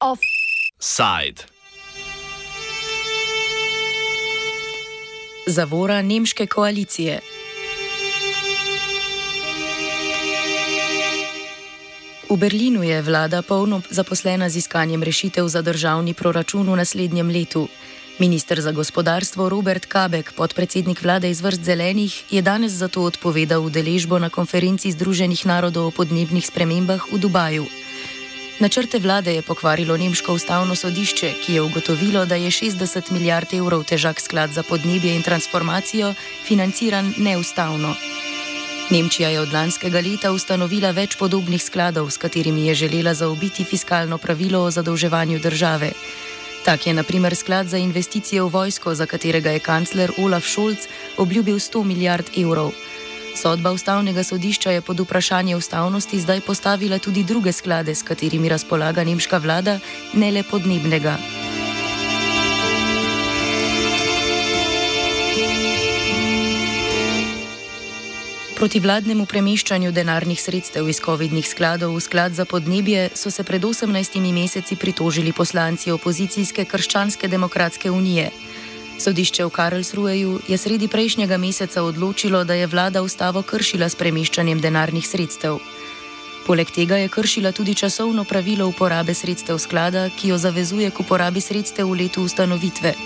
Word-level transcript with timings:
Offside. 0.00 1.42
Zavora 5.46 6.02
nemške 6.02 6.46
koalicije. 6.46 7.20
V 12.30 12.36
Berlinu 12.36 12.82
je 12.82 13.02
vlada 13.02 13.42
polno 13.42 13.82
zaposlena 13.90 14.48
z 14.48 14.56
iskanjem 14.56 15.02
rešitev 15.02 15.48
za 15.48 15.62
državni 15.62 16.14
proračun 16.14 16.72
v 16.72 16.76
naslednjem 16.76 17.30
letu. 17.30 17.68
Ministr 18.18 18.60
za 18.60 18.72
gospodarstvo 18.72 19.48
Robert 19.48 19.86
Kabek, 19.86 20.32
podpredsednik 20.32 21.02
vlade 21.04 21.30
iz 21.30 21.40
vrst 21.40 21.60
zelenih, 21.60 22.32
je 22.32 22.42
danes 22.42 22.72
zato 22.72 23.02
odpovedal 23.04 23.60
udeležbo 23.60 24.16
na 24.18 24.32
konferenci 24.32 24.88
Združenih 24.88 25.44
narodov 25.44 25.86
o 25.86 25.90
podnebnih 25.92 26.46
spremembah 26.46 27.12
v 27.12 27.20
Dubaju. 27.20 27.66
Načrte 28.60 28.98
vlade 29.04 29.36
je 29.36 29.42
pokvarilo 29.44 29.96
Nemško 29.96 30.32
ustavno 30.32 30.72
sodišče, 30.72 31.32
ki 31.44 31.54
je 31.54 31.62
ugotovilo, 31.62 32.24
da 32.24 32.40
je 32.40 32.48
60 32.48 33.12
milijard 33.12 33.52
evrov 33.52 33.84
težak 33.84 34.20
sklad 34.20 34.50
za 34.50 34.62
podnebje 34.62 35.12
in 35.12 35.22
transformacijo 35.22 36.14
financiran 36.48 37.12
neustavno. 37.18 37.92
Nemčija 38.90 39.28
je 39.28 39.40
od 39.40 39.52
lanskega 39.52 40.00
leta 40.00 40.32
ustanovila 40.32 40.90
več 40.90 41.18
podobnih 41.20 41.62
skladov, 41.62 42.08
s 42.10 42.16
katerimi 42.16 42.66
je 42.66 42.74
želela 42.74 43.14
zaobiti 43.14 43.64
fiskalno 43.64 44.18
pravilo 44.18 44.62
o 44.64 44.70
zadolževanju 44.70 45.38
države. 45.38 45.92
Tak 46.66 46.86
je 46.86 46.94
naprimer 46.94 47.34
sklad 47.34 47.68
za 47.70 47.78
investicije 47.78 48.42
v 48.42 48.48
vojsko, 48.50 48.94
za 48.94 49.06
katerega 49.06 49.50
je 49.50 49.62
kancler 49.62 50.10
Olaf 50.18 50.44
Scholz 50.44 50.90
obljubil 51.16 51.62
100 51.62 51.84
milijard 51.84 52.26
evrov. 52.36 52.72
Sodba 53.36 53.70
ustavnega 53.70 54.22
sodišča 54.22 54.70
je 54.70 54.80
pod 54.80 55.00
vprašanje 55.00 55.56
ustavnosti 55.56 56.20
zdaj 56.20 56.40
postavila 56.40 56.98
tudi 56.98 57.22
druge 57.24 57.52
sklade, 57.52 57.94
s 57.94 58.02
katerimi 58.02 58.48
razpolaga 58.48 59.04
nemška 59.04 59.38
vlada, 59.38 59.78
ne 60.14 60.30
le 60.30 60.42
podnebnega. 60.42 61.45
Proti 68.56 68.80
vladnemu 68.80 69.26
premeščanju 69.28 69.90
denarnih 69.92 70.38
sredstev 70.40 70.86
iz 70.88 70.96
COVID-nih 71.04 71.44
skladov 71.44 71.92
v 71.92 72.00
sklad 72.00 72.32
za 72.32 72.46
podnebje 72.48 73.10
so 73.12 73.28
se 73.28 73.44
pred 73.44 73.60
18 73.60 74.16
meseci 74.32 74.78
pritožili 74.80 75.32
poslanci 75.36 75.92
opozicijske 75.92 76.64
Krščanske 76.64 77.28
demokratske 77.28 77.90
unije. 77.92 78.30
Sodišče 78.96 79.44
v 79.44 79.52
Karlsruheju 79.52 80.38
je 80.48 80.56
sredi 80.56 80.88
prejšnjega 80.88 81.36
meseca 81.36 81.82
odločilo, 81.84 82.44
da 82.48 82.56
je 82.56 82.66
vlada 82.66 83.02
ustavo 83.04 83.42
kršila 83.42 83.90
s 83.92 84.00
premeščanjem 84.00 84.64
denarnih 84.64 85.04
sredstev. 85.04 85.60
Poleg 86.46 86.72
tega 86.72 86.96
je 86.96 87.12
kršila 87.12 87.52
tudi 87.52 87.74
časovno 87.74 88.24
pravilo 88.24 88.70
uporabe 88.72 89.12
sredstev 89.14 89.60
sklada, 89.60 90.08
ki 90.16 90.32
jo 90.32 90.40
zavezuje 90.40 90.88
k 90.90 91.04
uporabi 91.04 91.44
sredstev 91.44 91.92
v 91.92 92.00
letu 92.06 92.24
ustanovitve. 92.24 92.96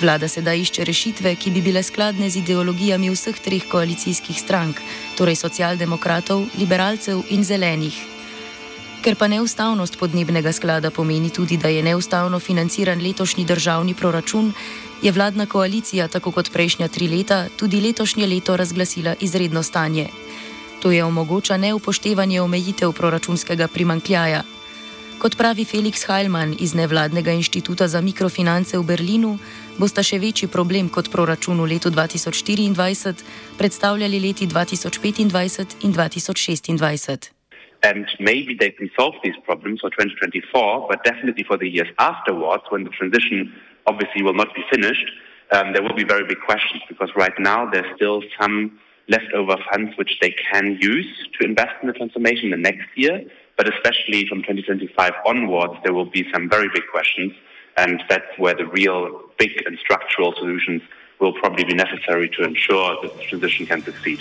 Vlada 0.00 0.28
sedaj 0.28 0.60
išče 0.62 0.84
rešitve, 0.84 1.34
ki 1.34 1.50
bi 1.50 1.60
bile 1.62 1.82
skladne 1.82 2.30
z 2.30 2.38
ideologijami 2.38 3.10
vseh 3.10 3.34
treh 3.42 3.64
koalicijskih 3.66 4.38
strank, 4.38 4.78
torej 5.18 5.34
socialdemokratov, 5.34 6.44
liberalcev 6.58 7.24
in 7.34 7.42
zelenih. 7.44 7.96
Ker 9.02 9.16
pa 9.18 9.26
neustavnost 9.26 9.98
podnebnega 9.98 10.52
sklada 10.52 10.90
pomeni 10.90 11.30
tudi, 11.30 11.56
da 11.56 11.68
je 11.68 11.82
neustavno 11.82 12.38
financiran 12.38 13.02
letošnji 13.02 13.44
državni 13.44 13.94
proračun, 13.94 14.52
je 15.02 15.12
vladna 15.12 15.46
koalicija, 15.46 16.08
tako 16.08 16.30
kot 16.30 16.52
prejšnja 16.52 16.88
tri 16.88 17.08
leta, 17.08 17.48
tudi 17.56 17.80
letošnje 17.80 18.26
leto 18.26 18.56
razglasila 18.56 19.14
izredno 19.20 19.62
stanje. 19.62 20.06
To 20.82 20.90
je 20.90 21.04
omogoča 21.04 21.56
neupoštevanje 21.56 22.40
omejitev 22.40 22.92
proračunskega 22.92 23.68
primankljaja. 23.68 24.42
Kot 25.18 25.34
pravi 25.34 25.64
Felix 25.66 26.04
Heilmann 26.06 26.52
iz 26.62 26.74
Nevladnega 26.78 27.32
inštituta 27.34 27.88
za 27.90 27.98
mikrofinance 28.00 28.78
v 28.78 28.86
Berlinu, 28.86 29.32
bosta 29.74 29.98
še 30.06 30.20
večji 30.22 30.46
problem 30.46 30.86
kot 30.94 31.10
proračun 31.10 31.58
v 31.58 31.66
letu 31.74 31.90
2024 31.90 33.24
predstavljali 33.58 34.20
leti 34.22 34.46
2025 34.46 35.18
in 35.82 35.90
2026. 35.90 37.34
And 37.82 38.06
maybe 38.22 38.54
they 38.54 38.70
can 38.70 38.86
solve 38.94 39.18
these 39.26 39.34
problems 39.42 39.82
for 39.82 39.90
2024, 39.90 40.86
but 40.86 41.02
definitely 41.02 41.42
for 41.42 41.58
the 41.58 41.66
years 41.66 41.90
afterwards, 41.98 42.62
when 42.70 42.86
the 42.86 42.94
transition 42.94 43.50
obviously 43.90 44.22
will 44.22 44.38
not 44.38 44.54
be 44.54 44.62
finished, 44.70 45.10
um, 45.50 45.74
there 45.74 45.82
will 45.82 45.98
be 45.98 46.06
very 46.06 46.26
big 46.30 46.38
questions 46.46 46.82
because 46.86 47.10
right 47.18 47.34
now 47.42 47.66
there's 47.66 47.90
still 47.98 48.22
some 48.38 48.78
leftover 49.10 49.58
funds 49.66 49.90
which 49.98 50.14
they 50.22 50.30
can 50.30 50.78
use 50.78 51.10
to 51.34 51.38
invest 51.42 51.74
in 51.82 51.90
the 51.90 51.96
transformation 51.98 52.54
the 52.54 52.62
next 52.70 52.86
year. 52.94 53.26
But 53.58 53.66
especially 53.74 54.20
from 54.30 54.38
2025 54.42 55.12
onwards, 55.26 55.74
there 55.82 55.92
will 55.92 56.10
be 56.18 56.24
some 56.32 56.48
very 56.48 56.68
big 56.76 56.86
questions. 56.94 57.32
And 57.76 58.02
that's 58.08 58.32
where 58.38 58.54
the 58.54 58.66
real 58.66 59.00
big 59.38 59.52
and 59.66 59.78
structural 59.78 60.30
solutions 60.40 60.82
will 61.20 61.34
probably 61.40 61.64
be 61.64 61.74
necessary 61.74 62.28
to 62.36 62.40
ensure 62.50 62.88
that 63.02 63.10
the 63.16 63.24
transition 63.30 63.66
can 63.66 63.82
succeed. 63.82 64.20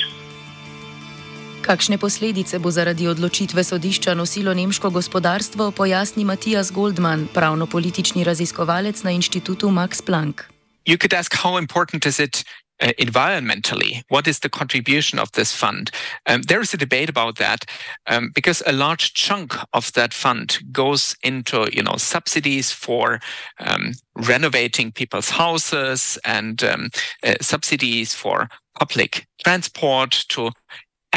Kakšne 1.68 1.98
posledice 2.00 2.60
bo 2.64 2.72
zaradi 2.72 3.12
odločitve 3.12 3.60
sodišča 3.60 4.14
nosilo 4.16 4.54
nemško 4.56 4.90
gospodarstvo, 4.90 5.72
pojasni 5.76 6.24
Matijas 6.24 6.72
Goldman, 6.72 7.28
pravno-politični 7.34 8.24
raziskovalec 8.24 9.04
na 9.04 9.12
inštitutu 9.12 9.70
Max 9.70 10.02
Planck. 10.02 10.48
You 10.88 10.98
could 10.98 11.14
ask 11.14 11.36
how 11.44 11.60
important 11.60 12.06
is 12.06 12.20
it 12.20 12.46
uh, 12.80 12.94
environmentally? 13.00 14.04
What 14.10 14.28
is 14.28 14.40
the 14.40 14.50
contribution 14.50 15.20
of 15.20 15.32
this 15.32 15.54
fund? 15.54 15.92
Um, 16.26 16.44
there 16.44 16.62
is 16.62 16.74
a 16.74 16.78
debate 16.78 17.10
about 17.10 17.38
that 17.38 17.66
um, 18.08 18.32
because 18.34 18.64
a 18.66 18.72
large 18.72 19.14
chunk 19.14 19.56
of 19.74 19.92
that 19.94 20.14
fund 20.14 20.60
goes 20.72 21.16
into, 21.24 21.70
you 21.72 21.84
know, 21.84 21.96
subsidies 21.98 22.72
for 22.72 23.20
um, 23.60 23.94
renovating 24.16 24.92
people's 24.92 25.30
houses 25.30 26.18
and 26.26 26.64
um, 26.64 26.90
uh, 27.24 27.36
subsidies 27.42 28.14
for 28.14 28.50
public 28.80 29.28
transport 29.44 30.12
to 30.30 30.52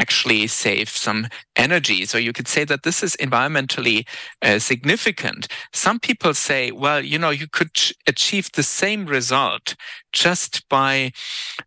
actually 0.00 0.46
save 0.46 0.88
some 0.88 1.28
energy. 1.56 2.06
So 2.06 2.18
you 2.18 2.32
could 2.32 2.48
say 2.48 2.64
that 2.64 2.82
this 2.82 3.02
is 3.02 3.16
environmentally 3.16 4.08
uh, 4.42 4.58
significant. 4.58 5.48
Some 5.72 6.00
people 6.00 6.34
say, 6.34 6.72
well, 6.72 7.00
you 7.04 7.18
know, 7.18 7.30
you 7.30 7.46
could 7.46 7.76
achieve 8.06 8.50
the 8.52 8.62
same 8.62 9.04
result 9.06 9.76
just 10.12 10.68
by 10.68 11.12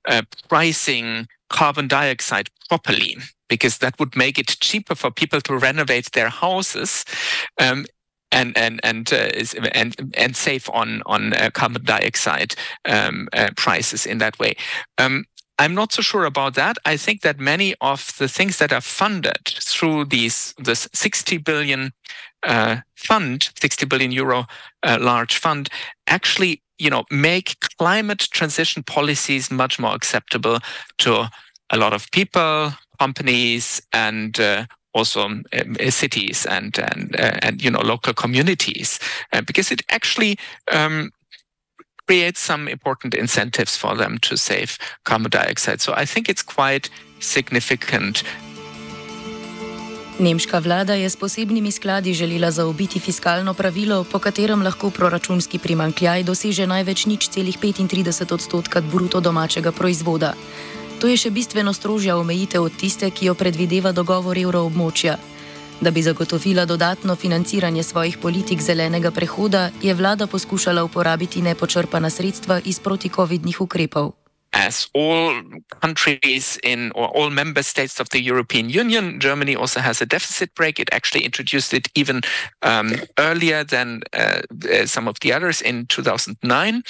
uh, 0.10 0.24
pricing 0.50 1.28
carbon 1.50 1.88
dioxide 1.88 2.50
properly, 2.70 3.16
because 3.48 3.78
that 3.78 4.00
would 4.00 4.16
make 4.16 4.40
it 4.40 4.58
cheaper 4.60 4.96
for 4.96 5.12
people 5.12 5.42
to 5.42 5.58
renovate 5.58 6.12
their 6.12 6.30
houses. 6.30 7.06
Um, 7.60 7.86
and 8.34 8.58
and 8.58 8.80
and 8.84 9.14
uh, 9.14 9.30
and 9.74 10.12
and 10.18 10.36
save 10.36 10.68
on 10.74 11.04
on 11.06 11.34
uh, 11.34 11.52
carbon 11.54 11.84
dioxide 11.86 12.56
um, 12.86 13.28
uh, 13.34 13.50
prices 13.56 14.06
in 14.06 14.18
that 14.18 14.40
way. 14.40 14.56
Um, 14.98 15.26
I'm 15.60 15.76
not 15.76 15.94
so 15.94 16.02
sure 16.02 16.26
about 16.26 16.56
that. 16.56 16.78
I 16.86 16.98
think 16.98 17.22
that 17.22 17.40
many 17.40 17.76
of 17.80 18.18
the 18.18 18.28
things 18.28 18.58
that 18.58 18.74
are 18.74 18.82
funded 18.82 19.46
through 19.46 20.06
these 20.06 20.54
this 20.58 20.90
60 20.94 21.38
billion 21.38 21.92
uh, 22.42 22.78
fund, 22.96 23.50
60 23.62 23.86
billion 23.86 24.12
euro 24.12 24.46
uh, 24.84 24.98
large 25.00 25.38
fund, 25.38 25.70
actually 26.08 26.62
you 26.80 26.90
know 26.90 27.04
make 27.12 27.56
climate 27.78 28.28
transition 28.32 28.84
policies 28.84 29.52
much 29.52 29.80
more 29.80 29.96
acceptable 29.96 30.60
to 30.98 31.30
a 31.70 31.78
lot 31.78 31.94
of 31.94 32.10
people, 32.12 32.74
companies, 33.00 33.82
and 33.94 34.40
uh, 34.40 34.66
also 34.94 35.22
um, 35.26 35.44
cities 35.90 36.46
and 36.46 36.78
and 36.80 37.16
uh, 37.20 37.38
and 37.42 37.64
you 37.64 37.72
know 37.72 37.82
local 37.82 38.14
communities, 38.14 39.00
uh, 39.34 39.42
because 39.42 39.72
it 39.72 39.82
actually 39.90 40.38
um, 40.72 41.12
create 42.08 42.38
some 42.38 42.68
important 42.68 43.14
incentives 43.14 43.78
for 43.78 43.96
them 43.96 44.18
to 44.20 44.38
save 44.38 44.78
carbon 45.04 45.32
dioxide. 45.32 45.82
So 45.82 45.94
I 45.94 46.06
think 46.06 46.30
it's 46.30 46.44
quite 46.44 46.90
significant. 47.20 48.24
Nemška 50.20 50.60
vlada 50.60 50.94
je 50.94 51.10
s 51.10 51.16
posebnimi 51.16 51.72
skladi 51.72 52.14
želela 52.14 52.52
zaobiti 52.52 53.00
fiskalno 53.00 53.54
pravilo, 53.54 54.04
po 54.04 54.20
katerem 54.20 54.62
lahko 54.62 54.90
proračunski 54.90 55.60
primankljaj 55.60 56.24
doseže 56.24 56.68
največ 56.68 57.06
nič 57.06 57.30
celih 57.30 57.58
35 57.58 58.34
odstotka 58.34 58.82
bruto 58.82 59.20
domačega 59.20 59.72
proizvoda. 59.72 60.34
To 61.02 61.08
je 61.08 61.18
še 61.18 61.32
bistveno 61.32 61.74
strožja 61.74 62.18
omejitev 62.18 62.64
od 62.64 62.78
tiste, 62.78 63.10
ki 63.10 63.26
jo 63.26 63.34
predvideva 63.34 63.92
dogovor 63.92 64.38
evroobmočja. 64.38 65.18
Da 65.84 65.92
bi 65.92 66.02
zagotovila 66.02 66.66
dodatno 66.66 67.16
financiranje 67.16 67.84
svojih 67.84 68.18
politik 68.18 68.62
zelenega 68.62 69.12
prehoda, 69.12 69.70
je 69.82 69.94
vlada 69.94 70.28
poskušala 70.28 70.84
uporabiti 70.84 71.42
nepočrpana 71.42 72.10
sredstva 72.10 72.62
iz 72.66 72.80
protikovidnih 72.80 73.62
ukrepov. 73.62 74.12
As 74.52 74.88
all 74.94 75.44
countries 75.82 76.58
in 76.64 76.92
or 76.96 77.10
all 77.16 77.30
member 77.30 77.64
states 77.64 78.00
of 78.00 78.08
the 78.08 78.20
European 78.20 78.70
Union, 78.80 79.20
Germany 79.20 79.56
also 79.56 79.80
has 79.80 80.02
a 80.02 80.06
deficit 80.06 80.56
break. 80.56 80.80
It 80.80 80.90
actually 80.94 81.26
introduced 81.26 81.74
it 81.74 81.88
even 81.96 82.22
um, 82.62 82.94
earlier 83.20 83.66
than 83.66 84.02
uh, 84.14 84.20
uh 84.20 84.86
some 84.86 85.10
of 85.10 85.16
the 85.20 85.36
others 85.36 85.62
in 85.62 85.86
2009. 85.86 86.84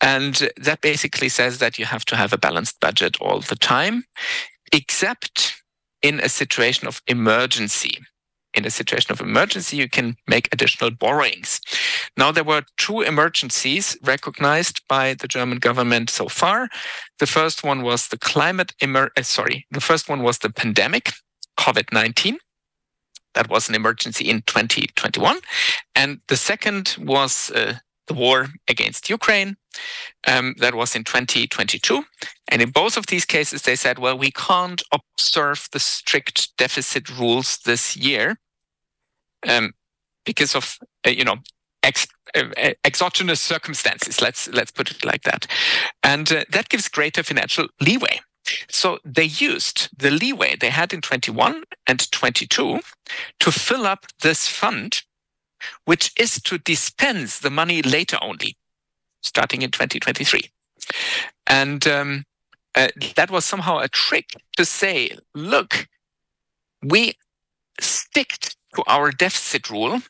And 0.00 0.34
that 0.64 0.80
basically 0.80 1.28
says 1.28 1.58
that 1.58 1.78
you 1.78 1.86
have 1.86 2.04
to 2.04 2.16
have 2.16 2.32
a 2.32 2.38
balanced 2.38 2.80
budget 2.80 3.16
all 3.20 3.40
the 3.40 3.56
time, 3.56 4.04
except 4.72 5.62
in 6.02 6.20
a 6.20 6.28
situation 6.28 6.88
of 6.88 7.02
emergency. 7.06 7.98
In 8.54 8.64
a 8.64 8.70
situation 8.70 9.12
of 9.12 9.20
emergency, 9.20 9.76
you 9.76 9.88
can 9.88 10.16
make 10.28 10.48
additional 10.52 10.90
borrowings. 10.90 11.60
Now, 12.16 12.30
there 12.30 12.44
were 12.44 12.62
two 12.76 13.00
emergencies 13.00 13.96
recognized 14.02 14.82
by 14.88 15.14
the 15.14 15.26
German 15.28 15.58
government 15.58 16.10
so 16.10 16.28
far. 16.28 16.68
The 17.18 17.26
first 17.26 17.64
one 17.64 17.82
was 17.82 18.08
the 18.08 18.18
climate 18.18 18.72
emer- 18.82 19.10
uh, 19.16 19.22
sorry, 19.22 19.66
the 19.70 19.80
first 19.80 20.08
one 20.08 20.22
was 20.22 20.38
the 20.38 20.50
pandemic, 20.50 21.12
COVID-19. 21.58 22.36
That 23.34 23.50
was 23.50 23.68
an 23.68 23.74
emergency 23.74 24.28
in 24.30 24.42
2021. 24.42 25.40
And 25.96 26.20
the 26.28 26.36
second 26.36 26.96
was 27.00 27.50
uh, 27.50 27.74
the 28.06 28.14
war 28.14 28.48
against 28.68 29.10
Ukraine. 29.10 29.56
Um, 30.26 30.54
that 30.58 30.74
was 30.74 30.94
in 30.94 31.04
2022. 31.04 32.04
And 32.48 32.62
in 32.62 32.70
both 32.70 32.96
of 32.96 33.06
these 33.06 33.24
cases, 33.24 33.62
they 33.62 33.76
said, 33.76 33.98
well, 33.98 34.16
we 34.16 34.30
can't 34.30 34.82
observe 34.92 35.68
the 35.72 35.80
strict 35.80 36.56
deficit 36.56 37.10
rules 37.10 37.58
this 37.64 37.96
year 37.96 38.36
um, 39.48 39.72
because 40.24 40.54
of, 40.54 40.78
uh, 41.06 41.10
you 41.10 41.24
know, 41.24 41.36
ex- 41.82 42.06
uh, 42.34 42.44
uh 42.56 42.72
exogenous 42.84 43.40
circumstances. 43.40 44.20
Let's 44.20 44.48
let's 44.48 44.70
put 44.70 44.90
it 44.90 45.04
like 45.04 45.22
that, 45.22 45.46
and 46.02 46.30
uh, 46.30 46.44
that 46.50 46.68
gives 46.68 46.88
greater 46.88 47.22
financial 47.22 47.68
leeway. 47.80 48.20
So 48.68 48.98
they 49.04 49.24
used 49.24 49.88
the 49.96 50.10
leeway 50.10 50.56
they 50.56 50.68
had 50.68 50.92
in 50.92 51.00
21 51.00 51.62
and 51.86 52.12
22 52.12 52.80
to 53.40 53.50
fill 53.50 53.86
up 53.86 54.04
this 54.20 54.46
fund 54.46 55.00
which 55.84 56.12
is 56.18 56.40
to 56.42 56.58
dispense 56.58 57.38
the 57.38 57.50
money 57.50 57.82
later 57.82 58.18
only, 58.22 58.56
starting 59.22 59.62
in 59.62 59.70
2023. 59.70 60.50
And 61.46 61.86
um, 61.86 62.24
uh, 62.74 62.88
that 63.16 63.30
was 63.30 63.44
somehow 63.44 63.78
a 63.78 63.88
trick 63.88 64.30
to 64.56 64.64
say, 64.64 65.16
look, 65.34 65.88
we 66.82 67.14
stick 67.80 68.54
to 68.74 68.82
our 68.86 69.10
deficit 69.10 69.70
rule 69.70 70.00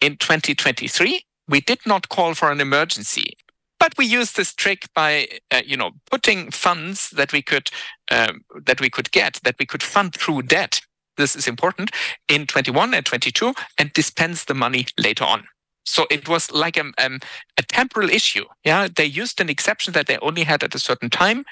in 0.00 0.16
2023. 0.16 1.22
We 1.48 1.60
did 1.60 1.80
not 1.86 2.08
call 2.08 2.34
for 2.34 2.50
an 2.50 2.60
emergency, 2.60 3.36
but 3.80 3.94
we 3.96 4.04
used 4.04 4.36
this 4.36 4.54
trick 4.54 4.88
by, 4.94 5.28
uh, 5.50 5.62
you 5.64 5.76
know, 5.76 5.92
putting 6.10 6.50
funds 6.50 7.10
that 7.10 7.32
we 7.32 7.42
could 7.42 7.70
um, 8.10 8.42
that 8.64 8.80
we 8.80 8.90
could 8.90 9.10
get 9.12 9.40
that 9.44 9.56
we 9.58 9.66
could 9.66 9.82
fund 9.82 10.14
through 10.14 10.42
debt 10.42 10.80
this 11.18 11.36
is 11.36 11.46
important, 11.46 11.90
in 12.28 12.46
21 12.46 12.94
and 12.94 13.04
22 13.04 13.52
and 13.76 13.92
dispense 13.92 14.44
the 14.44 14.54
money 14.54 14.86
later 14.96 15.24
on. 15.24 15.46
So 15.84 16.06
it 16.10 16.28
was 16.28 16.50
like 16.50 16.76
a, 16.76 16.92
um, 17.04 17.20
a 17.58 17.62
temporal 17.62 18.08
issue. 18.08 18.44
Yeah, 18.64 18.88
they 18.94 19.04
used 19.04 19.40
an 19.40 19.50
exception 19.50 19.92
that 19.94 20.06
they 20.06 20.18
only 20.18 20.44
had 20.44 20.62
at 20.62 20.74
a 20.74 20.78
certain 20.78 21.10
time 21.10 21.44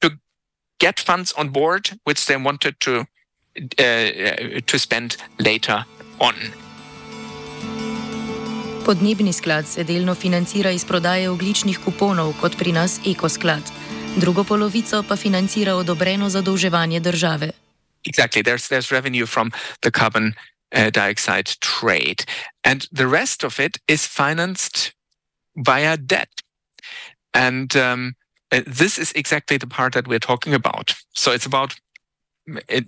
to 0.00 0.18
get 0.80 0.98
funds 0.98 1.32
on 1.32 1.50
board, 1.50 1.90
which 2.04 2.26
they 2.26 2.36
wanted 2.36 2.80
to 2.80 3.06
uh, 3.78 4.60
to 4.66 4.78
spend 4.78 5.16
later 5.38 5.84
on. 6.18 6.34
Podnebni 8.84 9.32
sklad 9.32 9.66
se 9.66 9.84
delno 9.84 10.14
financira 10.14 10.70
iz 10.70 10.84
prodaje 10.84 11.30
ogličnih 11.30 11.78
kuponov, 11.84 12.34
kot 12.40 12.56
pri 12.58 12.72
nas 12.72 13.00
ekosklad. 13.06 13.62
Drugo 14.16 14.44
polovico 14.44 15.02
pa 15.02 15.16
financira 15.16 15.74
odobreno 15.74 16.28
zadolževanje 16.28 17.00
države. 17.00 17.50
exactly. 18.04 18.42
There's 18.42 18.68
there's 18.68 18.92
revenue 18.92 19.26
from 19.26 19.52
the 19.82 19.90
carbon 19.90 20.34
uh, 20.72 20.90
dioxide 20.90 21.46
trade, 21.60 22.24
and 22.62 22.86
the 22.92 23.08
rest 23.08 23.44
of 23.44 23.60
it 23.60 23.78
is 23.88 24.06
financed 24.06 24.92
via 25.56 25.96
debt. 25.96 26.42
And 27.32 27.74
um, 27.76 28.14
uh, 28.52 28.62
this 28.66 28.98
is 28.98 29.12
exactly 29.12 29.56
the 29.58 29.66
part 29.66 29.94
that 29.94 30.08
we're 30.08 30.18
talking 30.18 30.54
about. 30.54 30.94
So 31.14 31.32
it's 31.32 31.46
about 31.46 31.74
it, 32.68 32.84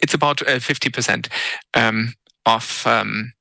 it's 0.00 0.14
about 0.14 0.46
uh, 0.46 0.58
fifty 0.58 0.90
percent 0.90 1.28
um, 1.74 2.14
of 2.46 2.86
um, 2.86 3.32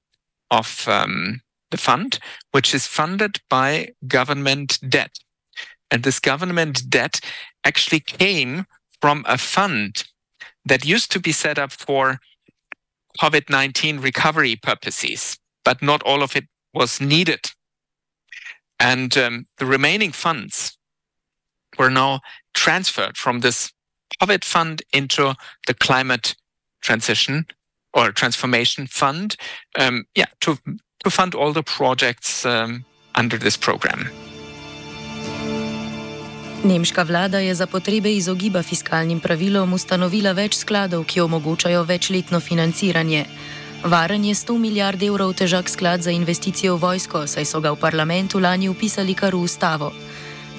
of 0.51 0.87
um, 0.87 1.41
the 1.71 1.77
fund, 1.77 2.19
which 2.51 2.73
is 2.73 2.87
funded 2.87 3.39
by 3.49 3.89
government 4.07 4.79
debt, 4.87 5.19
and 5.91 6.03
this 6.03 6.19
government 6.19 6.89
debt 6.89 7.19
actually 7.63 7.99
came 7.99 8.65
from 9.01 9.23
a 9.27 9.37
fund 9.37 10.03
that 10.65 10.85
used 10.85 11.11
to 11.11 11.19
be 11.19 11.31
set 11.31 11.57
up 11.57 11.71
for 11.71 12.19
COVID 13.19 13.49
19 13.49 13.99
recovery 13.99 14.55
purposes, 14.55 15.37
but 15.63 15.81
not 15.81 16.03
all 16.03 16.23
of 16.23 16.35
it 16.35 16.45
was 16.73 17.01
needed. 17.01 17.51
And 18.79 19.17
um, 19.17 19.47
the 19.57 19.65
remaining 19.65 20.11
funds 20.11 20.77
were 21.77 21.89
now 21.89 22.21
transferred 22.53 23.17
from 23.17 23.41
this 23.41 23.71
COVID 24.21 24.43
fund 24.43 24.81
into 24.93 25.35
the 25.67 25.73
climate 25.73 26.35
transition 26.81 27.45
or 27.93 28.11
transformation 28.11 28.87
fund, 28.87 29.35
um, 29.79 30.05
yeah, 30.15 30.29
to, 30.41 30.57
to 31.03 31.09
fund 31.09 31.35
all 31.35 31.53
the 31.53 31.63
projects 31.63 32.45
um, 32.45 32.85
under 33.15 33.37
this 33.37 33.57
program. 33.57 34.09
Nemška 36.63 37.03
vlada 37.03 37.39
je 37.39 37.55
za 37.55 37.67
potrebe 37.67 38.15
izogiba 38.15 38.63
fiskalnim 38.63 39.19
pravilom 39.19 39.73
ustanovila 39.73 40.31
več 40.31 40.57
skladov, 40.57 41.05
ki 41.07 41.21
omogočajo 41.21 41.83
večletno 41.83 42.39
financiranje. 42.39 43.25
Varen 43.83 44.25
je 44.25 44.35
100 44.35 44.57
milijard 44.57 45.03
evrov 45.03 45.33
težak 45.33 45.69
sklad 45.69 46.01
za 46.01 46.11
investicije 46.11 46.71
v 46.71 46.75
vojsko, 46.75 47.27
saj 47.27 47.45
so 47.45 47.61
ga 47.63 47.71
v 47.71 47.79
parlamentu 47.79 48.39
lani 48.39 48.69
upisali 48.69 49.15
kar 49.15 49.35
v 49.35 49.39
ustavo. 49.39 49.93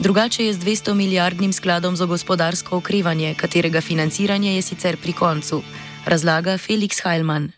Drugače 0.00 0.46
je 0.46 0.54
z 0.54 0.58
200 0.58 0.94
milijardnim 0.94 1.52
skladom 1.52 1.96
za 1.96 2.06
gospodarsko 2.06 2.76
okrevanje, 2.76 3.34
katerega 3.34 3.80
financiranje 3.80 4.54
je 4.56 4.62
sicer 4.62 4.96
pri 4.96 5.12
koncu, 5.12 5.62
razlaga 6.06 6.58
Felix 6.58 7.00
Heilmann. 7.00 7.52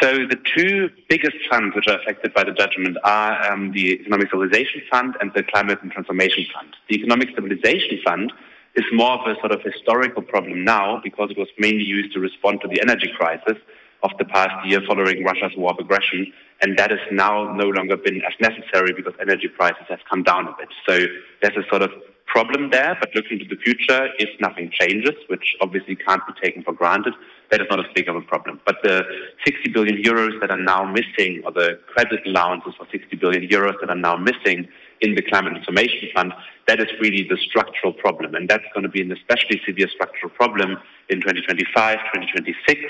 So 0.00 0.26
the 0.26 0.38
two 0.54 0.90
biggest 1.08 1.36
funds 1.50 1.74
which 1.74 1.86
are 1.88 1.98
affected 2.00 2.34
by 2.34 2.44
the 2.44 2.52
judgment 2.52 2.96
are 3.04 3.50
um, 3.50 3.72
the 3.72 3.92
Economic 4.00 4.28
Stabilization 4.28 4.82
Fund 4.90 5.14
and 5.20 5.32
the 5.34 5.42
Climate 5.42 5.78
and 5.82 5.90
Transformation 5.90 6.44
Fund. 6.52 6.74
The 6.88 6.96
Economic 6.96 7.30
Stabilization 7.30 8.00
Fund 8.04 8.32
is 8.74 8.84
more 8.92 9.12
of 9.12 9.20
a 9.26 9.38
sort 9.40 9.52
of 9.52 9.62
historical 9.62 10.22
problem 10.22 10.64
now 10.64 11.00
because 11.02 11.30
it 11.30 11.38
was 11.38 11.48
mainly 11.58 11.84
used 11.84 12.12
to 12.14 12.20
respond 12.20 12.60
to 12.62 12.68
the 12.68 12.80
energy 12.82 13.10
crisis 13.16 13.56
of 14.02 14.10
the 14.18 14.24
past 14.26 14.54
year 14.66 14.80
following 14.86 15.24
Russia's 15.24 15.52
war 15.56 15.70
of 15.70 15.78
aggression, 15.78 16.32
and 16.60 16.76
that 16.78 16.90
has 16.90 17.00
now 17.10 17.52
no 17.54 17.68
longer 17.68 17.96
been 17.96 18.20
as 18.22 18.34
necessary 18.40 18.92
because 18.94 19.14
energy 19.20 19.48
prices 19.48 19.86
have 19.88 20.00
come 20.10 20.22
down 20.22 20.46
a 20.46 20.54
bit. 20.58 20.68
So 20.86 21.06
there's 21.40 21.56
a 21.56 21.66
sort 21.70 21.82
of 21.82 21.90
problem 22.26 22.70
there, 22.70 22.96
but 23.00 23.14
looking 23.14 23.38
to 23.38 23.46
the 23.46 23.56
future, 23.56 24.08
if 24.18 24.28
nothing 24.40 24.70
changes, 24.70 25.14
which 25.28 25.56
obviously 25.60 25.96
can't 25.96 26.22
be 26.26 26.34
taken 26.42 26.62
for 26.62 26.72
granted, 26.72 27.14
that 27.50 27.60
is 27.60 27.66
not 27.70 27.80
as 27.80 27.86
big 27.94 28.08
of 28.08 28.16
a 28.16 28.20
problem. 28.20 28.60
But 28.64 28.76
the 28.82 29.04
60 29.44 29.70
billion 29.70 30.02
euros 30.02 30.40
that 30.40 30.50
are 30.50 30.60
now 30.60 30.84
missing, 30.84 31.42
or 31.44 31.52
the 31.52 31.78
credit 31.86 32.20
allowances 32.26 32.74
for 32.76 32.86
60 32.90 33.16
billion 33.16 33.48
euros 33.48 33.74
that 33.80 33.90
are 33.90 33.96
now 33.96 34.16
missing 34.16 34.68
in 35.00 35.14
the 35.14 35.22
climate 35.22 35.52
transformation 35.52 36.08
fund, 36.14 36.32
that 36.66 36.80
is 36.80 36.88
really 37.00 37.26
the 37.28 37.36
structural 37.36 37.92
problem. 37.92 38.34
And 38.34 38.48
that's 38.48 38.64
going 38.74 38.82
to 38.82 38.88
be 38.88 39.02
an 39.02 39.12
especially 39.12 39.60
severe 39.66 39.88
structural 39.88 40.30
problem 40.30 40.78
in 41.08 41.20
2025, 41.20 41.98
2026. 42.14 42.80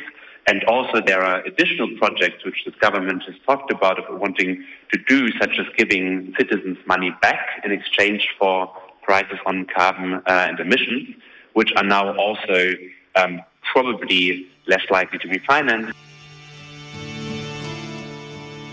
And 0.49 0.63
also, 0.65 1.03
there 1.05 1.23
are 1.23 1.43
additional 1.45 1.89
projects 1.99 2.45
which 2.45 2.63
this 2.65 2.75
government 2.77 3.25
has 3.25 3.35
talked 3.45 3.73
about 3.73 3.99
of 3.99 4.21
wanting 4.21 4.65
to 4.93 4.99
do, 5.09 5.29
such 5.41 5.59
as 5.59 5.67
giving 5.77 6.33
citizens 6.39 6.79
money 6.87 7.13
back 7.21 7.61
in 7.65 7.73
exchange 7.73 8.29
for 8.39 8.73
prices 9.03 9.39
on 9.45 9.67
carbon 9.77 10.15
uh, 10.15 10.21
and 10.27 10.61
emissions, 10.61 11.17
which 11.55 11.73
are 11.77 11.83
now 11.83 12.17
also 12.17 12.73
um, 13.17 13.41
probably 13.73 14.47
less 14.67 14.85
likely 14.91 15.19
to 15.19 15.29
be 15.29 15.39
financed. 15.39 15.95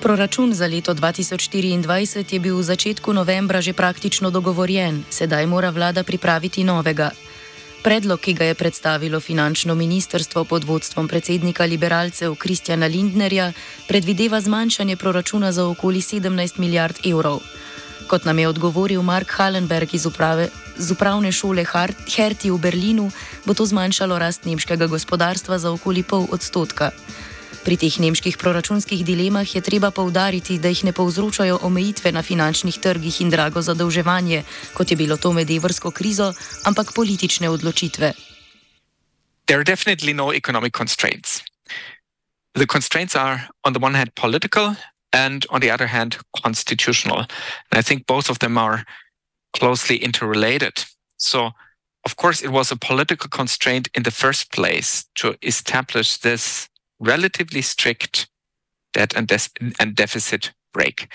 Proračun 0.04 0.52
za 0.52 0.68
leto 0.68 0.92
2024 0.92 2.34
je 2.34 2.40
bil 2.40 2.60
v 2.60 2.64
začetku 2.64 3.14
novembra 3.16 3.64
že 3.64 3.72
praktično 3.72 4.36
dogovorjen, 4.36 5.08
sedaj 5.08 5.48
mora 5.48 5.72
vlada 5.72 6.04
pripraviti 6.04 6.64
novega. 6.68 7.16
Predlog, 7.84 8.20
ki 8.20 8.34
ga 8.34 8.46
je 8.52 8.56
predstavilo 8.56 9.20
finančno 9.20 9.76
ministrstvo 9.76 10.44
pod 10.44 10.64
vodstvom 10.64 11.08
predsednika 11.08 11.64
liberalcev 11.64 12.36
Kristjana 12.36 12.88
Lindnerja, 12.88 13.52
predvideva 13.88 14.40
zmanjšanje 14.44 14.96
proračuna 14.96 15.52
za 15.52 15.68
okoli 15.68 16.00
17 16.00 16.60
milijard 16.60 17.00
evrov. 17.08 17.40
Kot 18.14 18.30
nam 18.30 18.38
je 18.40 18.46
odgovoril 18.46 19.02
Mark 19.02 19.32
Hallenberg 19.34 19.90
iz 19.98 20.06
uprave, 20.06 20.52
z 20.78 20.94
upravne 20.94 21.32
šole 21.34 21.66
Herti 21.66 22.54
v 22.54 22.58
Berlinu, 22.62 23.10
bo 23.42 23.58
to 23.58 23.66
zmanjšalo 23.66 24.20
rast 24.22 24.46
nemškega 24.46 24.86
gospodarstva 24.86 25.58
za 25.58 25.74
okoli 25.74 26.06
pol 26.06 26.30
odstotka. 26.30 26.94
Pri 27.66 27.74
teh 27.74 27.98
nemških 27.98 28.38
proračunskih 28.38 29.02
dilemah 29.02 29.50
je 29.50 29.66
treba 29.66 29.90
povdariti, 29.90 30.62
da 30.62 30.70
jih 30.70 30.86
ne 30.86 30.94
povzročajo 30.94 31.66
omejitve 31.66 32.14
na 32.14 32.22
finančnih 32.22 32.78
trgih 32.78 33.18
in 33.26 33.34
drago 33.34 33.66
zadolževanje, 33.66 34.44
kot 34.78 34.94
je 34.94 34.98
bilo 34.98 35.18
to 35.18 35.34
med 35.34 35.50
evrsko 35.50 35.90
krizo, 35.90 36.38
ampak 36.70 36.94
politične 36.94 37.50
odločitve. 37.50 38.14
There 39.50 39.58
are 39.58 39.66
definitely 39.66 40.14
no 40.14 40.30
economic 40.30 40.78
constraints. 40.78 41.42
The 42.54 42.70
constraints 42.70 43.18
are, 43.18 43.50
on 43.66 43.74
the 43.74 43.82
one 43.82 43.98
hand, 43.98 44.14
political, 44.14 44.78
and 45.14 45.46
on 45.52 45.62
the 45.62 45.70
other 45.70 45.88
hand, 45.88 46.18
constitutional. 46.42 47.20
And 47.20 47.78
I 47.78 47.82
think 47.82 48.08
both 48.08 48.30
of 48.30 48.40
them 48.40 48.58
are 48.58 48.84
closely 49.54 49.98
interrelated. 49.98 50.84
So, 51.18 51.52
of 52.06 52.16
course, 52.18 52.42
it 52.42 52.50
was 52.50 52.72
a 52.72 52.76
political 52.76 53.30
constraint 53.30 53.88
in 53.94 54.04
the 54.04 54.12
first 54.12 54.52
place 54.52 55.06
to 55.16 55.38
establish 55.42 56.18
this 56.18 56.68
relatively 57.00 57.62
strict 57.62 58.28
debt 58.94 59.14
and, 59.16 59.28
de- 59.28 59.74
and 59.80 59.96
deficit 59.96 60.52
brake, 60.74 61.08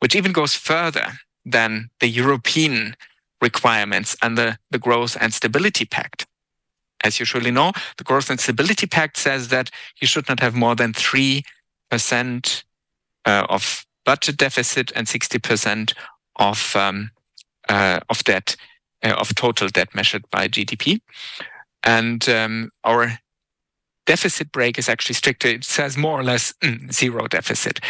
which 0.00 0.16
even 0.16 0.32
goes 0.32 0.54
further 0.54 1.18
than 1.44 1.90
the 2.00 2.08
European 2.08 2.96
requirements 3.40 4.16
under 4.22 4.58
the 4.70 4.78
Growth 4.78 5.16
and 5.20 5.32
Stability 5.32 5.84
Pact. 5.84 6.26
As 7.02 7.20
you 7.20 7.26
surely 7.26 7.50
know, 7.50 7.72
the 7.98 8.04
Growth 8.04 8.30
and 8.30 8.40
Stability 8.40 8.86
Pact 8.86 9.18
says 9.18 9.48
that 9.48 9.70
you 10.00 10.06
should 10.06 10.28
not 10.28 10.40
have 10.40 10.54
more 10.54 10.74
than 10.74 10.94
3% 10.94 11.42
uh, 13.24 13.46
of 13.48 13.84
budget 14.04 14.36
deficit 14.36 14.92
and 14.94 15.06
60% 15.06 15.94
of, 16.36 16.76
um, 16.76 17.10
uh, 17.68 18.00
of 18.08 18.22
debt, 18.24 18.56
uh, 19.02 19.14
of 19.18 19.34
total 19.34 19.68
debt 19.68 19.94
measured 19.94 20.24
by 20.30 20.48
GDP. 20.48 21.00
And 21.82 22.28
um, 22.28 22.70
our 22.84 23.18
deficit 24.06 24.52
brake 24.52 24.78
is 24.78 24.88
actually 24.88 25.14
stricter. 25.14 25.48
It 25.48 25.64
says 25.64 25.96
more 25.96 26.18
or 26.18 26.24
less 26.24 26.52
mm, 26.62 26.92
zero 26.92 27.26
deficit. 27.26 27.80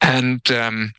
And 0.00 0.48
um, 0.50 0.92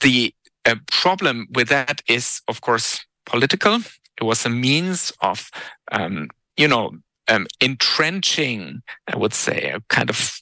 the 0.00 0.34
uh, 0.64 0.76
problem 0.90 1.48
with 1.54 1.68
that 1.68 2.02
is, 2.08 2.40
of 2.48 2.60
course, 2.60 3.04
political. 3.26 3.76
It 4.20 4.24
was 4.24 4.44
a 4.44 4.50
means 4.50 5.12
of, 5.20 5.50
um, 5.92 6.30
you 6.56 6.68
know, 6.68 6.92
um, 7.28 7.46
entrenching, 7.60 8.82
I 9.08 9.16
would 9.16 9.34
say, 9.34 9.70
a 9.70 9.80
kind 9.88 10.10
of 10.10 10.40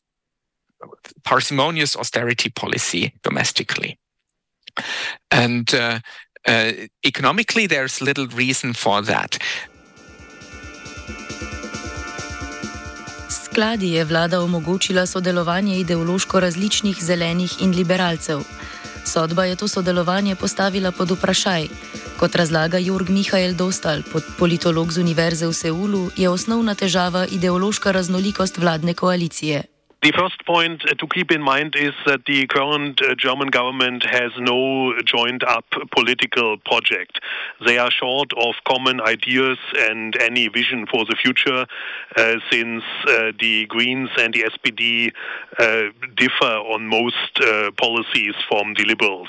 parsimonious 1.25 1.97
austerity 1.97 2.51
policy 2.51 3.13
domestically. 3.23 3.99
And 5.31 5.73
uh, 5.75 6.01
uh, 6.49 6.73
economically, 7.05 7.67
there's 7.67 8.01
little 8.01 8.27
reason 8.27 8.75
for 8.75 9.03
that. 9.03 9.39
Skladi 13.29 13.93
je 13.93 14.05
vlada 14.05 14.41
omogočila 14.41 15.07
sodelovanje 15.07 15.79
ideološko 15.79 16.41
različnih 16.41 16.97
zelenih 17.01 17.63
in 17.63 17.75
liberalcev. 17.77 18.41
Sodba 19.05 19.45
je 19.45 19.57
to 19.57 19.69
sodelovanje 19.69 20.35
postavila 20.35 20.93
pod 20.93 21.11
vprašaj. 21.11 21.69
Kot 22.17 22.35
razlaga 22.35 22.79
Jurg 22.79 23.11
Mihajl 23.11 23.55
Dostal, 23.55 24.03
politolog 24.39 24.93
z 24.93 24.99
Univerze 24.99 25.47
v 25.47 25.53
Seulu, 25.53 26.11
je 26.17 26.29
osnovna 26.29 26.75
težava 26.75 27.27
ideološka 27.27 27.93
raznolikost 27.93 28.59
vladne 28.59 28.95
koalicije. 28.95 29.72
The 30.03 30.11
first 30.19 30.45
point 30.45 30.83
uh, 30.91 30.95
to 30.95 31.07
keep 31.07 31.31
in 31.31 31.41
mind 31.41 31.77
is 31.77 31.93
that 32.07 32.25
the 32.27 32.49
current 32.49 33.01
uh, 33.01 33.15
German 33.15 33.47
government 33.47 34.05
has 34.05 34.33
no 34.37 34.95
joined 35.05 35.45
up 35.45 35.65
political 35.95 36.57
project. 36.57 37.21
They 37.65 37.79
are 37.79 37.89
short 37.89 38.33
of 38.37 38.57
common 38.67 39.01
ideas 39.01 39.59
and 39.79 40.21
any 40.21 40.49
vision 40.49 40.87
for 40.91 41.05
the 41.05 41.15
future, 41.15 41.67
uh, 42.17 42.35
since 42.51 42.83
uh, 43.07 43.31
the 43.39 43.67
Greens 43.67 44.11
and 44.19 44.35
the 44.35 44.51
SPD 44.51 45.13
uh, 45.61 45.93
differ 46.17 46.53
on 46.53 46.89
most 46.89 47.39
uh, 47.41 47.71
policies 47.79 48.35
from 48.49 48.75
the 48.75 48.85
Liberals. 48.85 49.29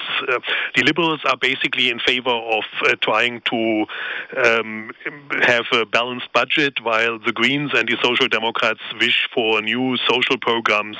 the 0.75 0.81
Liberals 0.81 1.19
are 1.25 1.37
basically 1.37 1.91
in 1.91 1.99
favor 1.99 2.31
of 2.31 2.63
trying 3.01 3.41
to 3.41 3.85
um, 4.43 4.89
have 5.43 5.65
a 5.71 5.85
balanced 5.85 6.33
budget, 6.33 6.81
while 6.81 7.19
the 7.19 7.31
Greens 7.31 7.69
and 7.75 7.87
the 7.87 7.97
Social 8.03 8.27
Democrats 8.27 8.81
wish 8.99 9.29
for 9.35 9.59
a 9.59 9.61
new 9.61 9.97
social 10.09 10.39
program 10.41 10.62
programs 10.63 10.98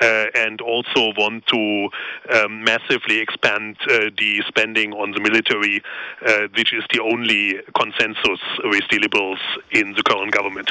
uh, 0.00 0.26
and 0.34 0.60
also 0.60 1.12
want 1.16 1.46
to 1.46 1.88
um, 2.32 2.64
massively 2.64 3.20
expand 3.20 3.76
uh, 3.82 4.10
the 4.18 4.42
spending 4.48 4.92
on 4.92 5.12
the 5.12 5.20
military, 5.20 5.82
uh, 6.26 6.48
which 6.56 6.72
is 6.72 6.84
the 6.92 7.00
only 7.00 7.60
consensus 7.76 8.40
with 8.64 8.84
the 8.90 8.98
liberals 8.98 9.40
in 9.70 9.92
the 9.92 10.02
current 10.02 10.32
government. 10.32 10.70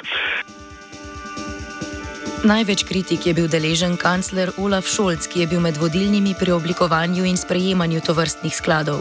Največ 2.44 2.84
kritik 2.84 3.24
je 3.24 3.32
bil 3.34 3.48
deležen 3.48 3.96
kancler 3.96 4.52
Olaf 4.60 4.84
Scholz, 4.84 5.30
ki 5.32 5.46
je 5.46 5.48
bil 5.48 5.62
med 5.64 5.80
vodilnimi 5.80 6.36
pri 6.36 6.52
oblikovanju 6.52 7.24
in 7.24 7.40
sprejemanju 7.40 8.04
tovrstnih 8.04 8.52
skladov. 8.52 9.00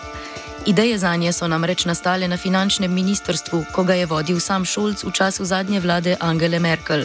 Ideje 0.67 0.99
za 0.99 1.17
nje 1.17 1.33
so 1.33 1.49
namreč 1.49 1.85
nastale 1.85 2.29
na 2.29 2.37
finančnem 2.37 2.93
ministrstvu, 2.95 3.65
ko 3.73 3.85
ga 3.85 3.95
je 3.95 4.07
vodil 4.07 4.41
sam 4.41 4.67
Scholz 4.67 5.03
v 5.05 5.11
času 5.11 5.45
zadnje 5.45 5.81
vlade 5.81 6.17
Angele 6.21 6.59
Merkel. 6.59 7.05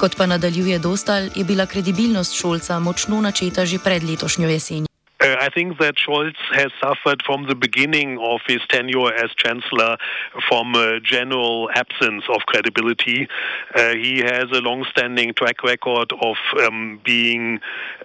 Kot 0.00 0.16
pa 0.16 0.26
nadaljuje 0.26 0.78
Dostal, 0.78 1.28
je 1.34 1.44
bila 1.44 1.66
kredibilnost 1.66 2.32
Šolca 2.34 2.78
močno 2.78 3.20
načeta 3.20 3.66
že 3.66 3.78
pred 3.78 4.04
letošnjo 4.04 4.48
jesenjo. 4.48 4.87
Uh, 5.28 5.36
I 5.40 5.50
think 5.50 5.78
that 5.78 5.96
Scholz 5.96 6.36
has 6.52 6.70
suffered 6.80 7.22
from 7.24 7.48
the 7.48 7.54
beginning 7.54 8.18
of 8.18 8.40
his 8.46 8.60
tenure 8.68 9.12
as 9.12 9.30
chancellor 9.36 9.96
from 10.48 10.74
a 10.74 11.00
general 11.00 11.68
absence 11.74 12.24
of 12.30 12.40
credibility. 12.46 13.28
Uh, 13.74 13.94
he 13.94 14.18
has 14.20 14.44
a 14.52 14.60
long-standing 14.60 15.34
track 15.34 15.62
record 15.62 16.12
of 16.22 16.36
um, 16.64 17.00
being 17.04 17.60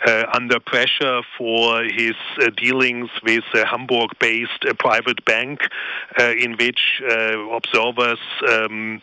uh, 0.05 0.25
under 0.33 0.59
pressure 0.59 1.21
for 1.37 1.83
his 1.83 2.15
uh, 2.41 2.49
dealings 2.57 3.09
with 3.23 3.43
a 3.53 3.65
Hamburg-based 3.65 4.65
uh, 4.67 4.73
private 4.77 5.23
bank, 5.23 5.61
uh, 6.19 6.31
in 6.31 6.57
which 6.57 7.01
observers. 7.53 8.19
Um, 8.49 9.01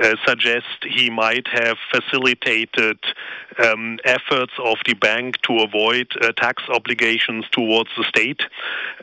uh, 0.00 0.14
suggest 0.26 0.66
he 0.88 1.10
might 1.10 1.46
have 1.48 1.76
facilitated 1.90 2.98
um, 3.64 3.98
efforts 4.04 4.52
of 4.62 4.76
the 4.86 4.94
bank 4.94 5.40
to 5.42 5.58
avoid 5.58 6.06
uh, 6.20 6.32
tax 6.32 6.62
obligations 6.68 7.44
towards 7.50 7.90
the 7.96 8.04
state. 8.04 8.40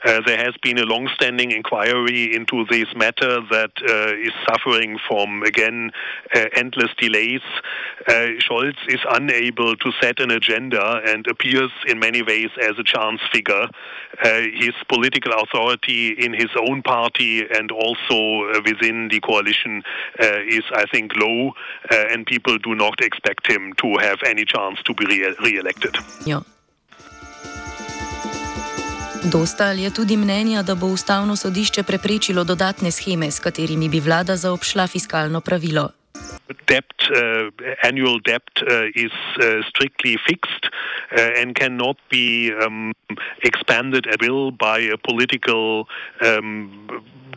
Uh, 0.06 0.22
there 0.25 0.38
has 0.38 0.56
been 0.62 0.78
a 0.78 0.84
long-standing 0.84 1.52
inquiry 1.52 2.34
into 2.34 2.66
this 2.70 2.88
matter 2.96 3.42
that 3.52 3.72
uh, 3.82 4.14
is 4.16 4.32
suffering 4.48 4.98
from 5.08 5.44
again 5.44 5.92
uh, 6.34 6.46
endless 6.56 6.92
delays. 6.98 7.42
Scholz 8.08 8.75
is 8.88 9.00
unable 9.12 9.75
to 9.75 9.92
set 10.02 10.20
an 10.20 10.32
agenda 10.32 11.02
and 11.06 11.25
appears 11.28 11.72
in 11.88 12.00
many 12.00 12.22
ways 12.22 12.50
as 12.62 12.78
a 12.80 12.84
chance 12.84 13.20
figure. 13.34 13.68
his 14.24 14.74
political 14.88 15.34
authority 15.34 16.12
in 16.12 16.34
his 16.34 16.50
own 16.68 16.82
party 16.82 17.44
and 17.50 17.72
also 17.72 18.62
within 18.64 19.10
the 19.10 19.20
coalition 19.20 19.84
is, 20.20 20.64
I 20.72 20.85
I 20.86 20.88
think, 20.94 21.08
low, 21.18 21.39
uh, 21.50 22.13
and 22.13 22.25
people 22.25 22.58
do 22.68 22.75
not 22.75 23.01
expect 23.01 23.44
him 23.54 23.74
to 23.82 23.88
have 24.06 24.20
any 24.32 24.46
chance 24.46 24.77
to 24.88 24.94
be 24.94 25.06
re-elected. 25.46 25.94
Ja. 26.25 26.42
Dostal 29.32 29.80
je 29.80 29.89
tudi 29.89 30.18
mnenja, 30.18 30.62
da 30.63 30.75
bo 30.75 30.86
ustavno 30.86 31.36
sodišče 31.36 31.84
preprečilo 31.84 32.44
dodatne 32.44 32.92
scheme, 32.92 33.32
s 33.32 33.39
katerimi 33.39 33.89
bi 33.89 34.00
vlada 34.00 34.36
zaobšla 34.38 34.88
fiskalno 34.88 35.42
pravilo. 35.42 35.89
Debt, 36.70 36.94
uh, 37.10 37.50
annual 37.82 38.20
debt 38.22 38.62
uh, 38.62 38.86
is 38.94 39.15
uh, 39.42 39.65
strictly 39.70 40.13
fixed 40.30 40.70
uh, 40.70 41.42
and 41.42 41.56
cannot 41.56 41.98
be 42.10 42.54
um, 42.54 42.94
expanded 43.42 44.06
at 44.06 44.22
will 44.22 44.51
by 44.51 44.80
a 44.94 44.98
political 44.98 45.88
um, 46.22 46.70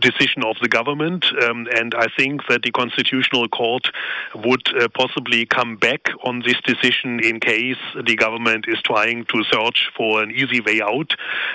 decision 0.00 0.44
of 0.44 0.56
the 0.62 0.68
government, 0.68 1.24
um, 1.42 1.66
and 1.74 1.94
I 1.94 2.06
think 2.16 2.42
that 2.48 2.62
the 2.62 2.70
Constitutional 2.70 3.48
Court 3.48 3.86
would 4.34 4.62
uh, 4.76 4.88
possibly 4.94 5.46
come 5.46 5.76
back 5.76 6.08
on 6.24 6.42
this 6.44 6.56
decision 6.64 7.20
in 7.22 7.40
case 7.40 7.76
the 8.04 8.16
government 8.16 8.66
is 8.68 8.80
trying 8.82 9.24
to 9.26 9.44
search 9.50 9.90
for 9.96 10.22
an 10.22 10.30
easy 10.30 10.60
way 10.60 10.80
out, 10.80 11.14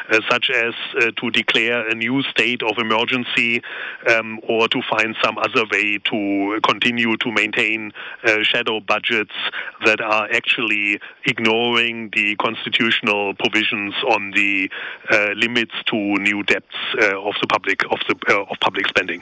uh, 0.10 0.20
such 0.30 0.50
as 0.50 0.74
uh, 0.98 1.12
to 1.22 1.32
declare 1.32 1.88
a 1.88 1.96
new 1.96 2.22
state 2.24 2.62
of 2.64 2.78
emergency 2.78 3.62
um, 4.10 4.40
or 4.48 4.68
to 4.68 4.82
find 4.90 5.16
some 5.24 5.38
other 5.38 5.66
way 5.72 6.00
to 6.00 6.60
continue 6.64 7.16
to 7.18 7.32
maintain 7.32 7.92
uh, 8.24 8.44
shadow 8.44 8.80
budgets 8.80 9.34
that 9.86 10.02
are 10.02 10.28
actually 10.32 11.00
ignoring 11.26 12.10
the 12.14 12.36
constitutional 12.38 13.34
provisions 13.36 13.94
on 14.10 14.32
the 14.32 14.70
uh, 15.12 15.30
limits 15.36 15.74
to 15.86 15.96
new 15.96 16.44
debts 16.44 16.76
uh, 17.02 17.20
of 17.20 17.34
the 17.42 17.48
public 17.48 17.84
of 17.92 18.00
the 18.08 18.16
of 18.42 18.58
public 18.60 18.88
spending. 18.88 19.22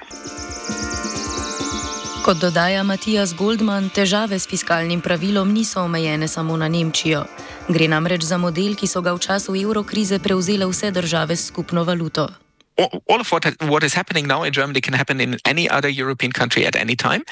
Kot 2.21 2.37
dodaja 2.37 2.83
Matijas 2.85 3.33
Goldman, 3.33 3.89
težave 3.89 4.37
s 4.39 4.45
fiskalnim 4.45 5.01
pravilom 5.01 5.49
niso 5.53 5.81
omejene 5.81 6.27
samo 6.27 6.53
na 6.57 6.67
Nemčijo. 6.69 7.25
Gre 7.65 7.87
namreč 7.89 8.21
za 8.21 8.37
model, 8.37 8.75
ki 8.77 8.87
so 8.87 9.01
ga 9.01 9.13
v 9.17 9.19
času 9.19 9.55
evrokrize 9.57 10.19
prevzele 10.21 10.69
vse 10.69 10.91
države 10.91 11.35
s 11.35 11.49
skupno 11.49 11.83
valuto. 11.83 12.29
All 12.77 13.21
of 13.21 13.31
what, 13.31 13.45
what 13.65 13.83
is 13.83 13.93
happening 13.93 14.27
now 14.27 14.43
in 14.43 14.53
Germany 14.53 14.81
can 14.81 14.93
happen 14.93 15.19
in 15.19 15.37
any 15.45 15.69
other 15.69 15.89
European 15.89 16.31
country 16.31 16.65
at 16.65 16.75
any 16.75 16.95
time. 16.95 17.25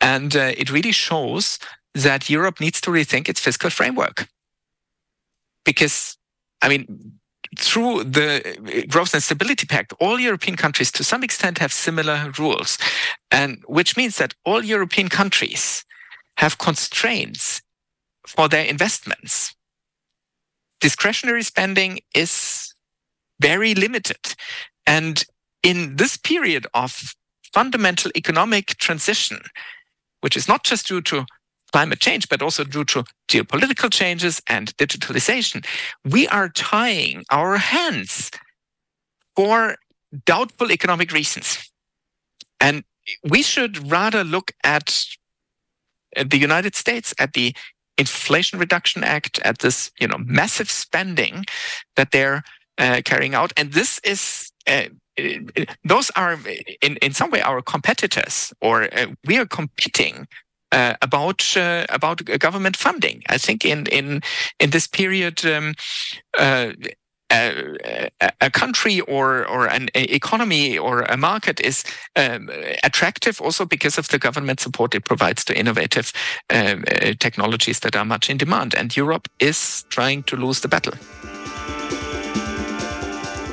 And 0.00 0.36
uh, 0.36 0.52
it 0.56 0.70
really 0.70 0.92
shows 0.92 1.58
that 1.94 2.28
Europe 2.28 2.60
needs 2.60 2.80
to 2.82 2.90
rethink 2.90 3.28
its 3.28 3.40
fiscal 3.40 3.70
framework. 3.70 4.28
Because, 5.64 6.16
I 6.60 6.68
mean, 6.68 7.15
through 7.58 8.04
the 8.04 8.56
eh, 8.72 8.86
Growth 8.86 9.14
and 9.14 9.22
Stability 9.22 9.66
Pact, 9.66 9.92
all 10.00 10.20
European 10.20 10.56
countries 10.56 10.92
to 10.92 11.04
some 11.04 11.22
extent 11.22 11.58
have 11.58 11.72
similar 11.72 12.32
rules, 12.38 12.78
and 13.30 13.62
which 13.66 13.96
means 13.96 14.16
that 14.16 14.34
all 14.44 14.64
European 14.64 15.08
countries 15.08 15.84
have 16.36 16.58
constraints 16.58 17.62
for 18.26 18.48
their 18.48 18.64
investments. 18.64 19.54
Discretionary 20.80 21.42
spending 21.42 22.00
is 22.14 22.74
very 23.40 23.74
limited. 23.74 24.34
And 24.86 25.24
in 25.62 25.96
this 25.96 26.16
period 26.16 26.66
of 26.74 27.14
fundamental 27.52 28.10
economic 28.14 28.76
transition, 28.78 29.40
which 30.20 30.36
is 30.36 30.48
not 30.48 30.64
just 30.64 30.88
due 30.88 31.00
to 31.02 31.24
climate 31.76 32.00
change, 32.00 32.26
but 32.30 32.40
also 32.40 32.64
due 32.64 32.84
to 32.84 33.04
geopolitical 33.28 33.90
changes 33.90 34.40
and 34.46 34.74
digitalization, 34.78 35.62
we 36.10 36.26
are 36.28 36.48
tying 36.48 37.22
our 37.30 37.58
hands 37.58 38.30
for 39.36 39.76
doubtful 40.24 40.72
economic 40.72 41.12
reasons. 41.12 41.70
And 42.60 42.82
we 43.28 43.42
should 43.42 43.90
rather 43.90 44.24
look 44.24 44.52
at 44.64 45.04
the 46.32 46.38
United 46.38 46.74
States, 46.74 47.12
at 47.18 47.34
the 47.34 47.54
Inflation 47.98 48.58
Reduction 48.58 49.04
Act, 49.04 49.38
at 49.44 49.58
this 49.58 49.90
you 50.00 50.08
know 50.08 50.18
massive 50.40 50.70
spending 50.70 51.44
that 51.96 52.10
they're 52.10 52.42
uh, 52.78 53.02
carrying 53.04 53.34
out, 53.34 53.52
and 53.58 53.72
this 53.72 54.00
is. 54.02 54.50
Uh, 54.66 54.88
those 55.82 56.10
are 56.10 56.38
in, 56.82 56.96
in 57.00 57.12
some 57.14 57.30
way 57.30 57.40
our 57.40 57.62
competitors 57.62 58.52
or 58.60 58.82
uh, 58.82 59.06
we 59.24 59.38
are 59.38 59.46
competing 59.46 60.14
uh, 60.18 60.45
about 61.02 61.56
uh, 61.56 61.86
about 61.88 62.24
government 62.38 62.76
funding. 62.76 63.22
I 63.28 63.38
think 63.38 63.64
in 63.64 63.86
in 63.86 64.22
in 64.60 64.70
this 64.70 64.86
period, 64.86 65.44
um, 65.44 65.74
uh, 66.38 66.72
a, 67.32 68.10
a, 68.40 68.50
country 68.50 69.00
or 69.00 69.46
or 69.48 69.66
an 69.66 69.88
economy 69.94 70.78
or 70.78 71.02
a 71.02 71.16
market 71.16 71.60
is 71.60 71.84
um, 72.14 72.48
attractive 72.84 73.40
also 73.40 73.64
because 73.64 73.98
of 73.98 74.08
the 74.08 74.18
government 74.18 74.60
support 74.60 74.94
it 74.94 75.04
provides 75.04 75.44
to 75.44 75.58
innovative 75.58 76.12
um, 76.50 76.84
uh, 76.88 77.14
technologies 77.18 77.80
that 77.80 77.96
are 77.96 78.04
much 78.04 78.30
in 78.30 78.36
demand. 78.36 78.74
And 78.74 78.96
Europe 78.96 79.28
is 79.40 79.84
trying 79.88 80.22
to 80.24 80.36
lose 80.36 80.60
the 80.60 80.68
battle. 80.68 80.94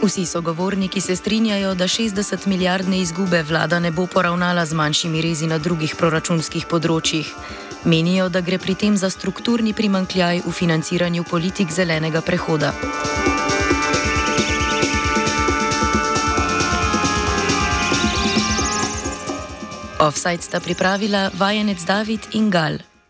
Vsi 0.04 0.26
sogovorniki 0.26 1.02
se 1.02 1.16
strinjajo, 1.16 1.76
da 1.76 1.84
60 1.88 2.48
milijardne 2.48 3.00
izgube 3.00 3.44
vlada 3.44 3.80
ne 3.80 3.92
bo 3.92 4.08
poravnala 4.08 4.66
z 4.66 4.74
manjšimi 4.74 5.22
rezi 5.22 5.48
na 5.48 5.58
drugih 5.58 5.96
proračunskih 5.96 6.66
področjih. 6.68 7.30
Menijo, 7.88 8.28
da 8.30 8.42
gre 8.42 8.60
pri 8.60 8.76
tem 8.76 8.98
za 9.00 9.08
strukturni 9.10 9.72
primankljaj 9.74 10.44
v 10.44 10.52
financiranju 10.52 11.24
politik 11.24 11.72
zelenega 11.72 12.22
prehoda. 12.22 12.74
Offside 20.04 20.44
sta 20.44 20.60
pripravila 20.60 21.30
vajenec 21.40 21.80
David 21.88 22.28
in 22.34 22.50
Gal. 22.52 22.84